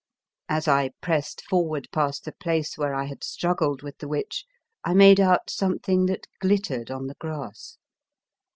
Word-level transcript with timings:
As 0.49 0.67
I 0.67 0.89
pressed 0.99 1.43
for 1.47 1.63
ward 1.67 1.87
past 1.91 2.25
the 2.25 2.31
place 2.31 2.75
where 2.75 2.95
I 2.95 3.05
had 3.05 3.19
strug 3.19 3.57
gled 3.57 3.83
with 3.83 3.99
the 3.99 4.07
witch 4.07 4.45
I 4.83 4.95
made 4.95 5.19
out 5.19 5.51
some 5.51 5.77
thing 5.77 6.07
that 6.07 6.25
glittered 6.39 6.89
on 6.89 7.05
the 7.05 7.13
grass. 7.19 7.77